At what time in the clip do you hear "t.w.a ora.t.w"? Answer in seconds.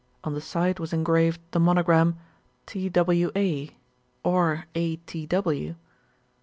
2.65-5.75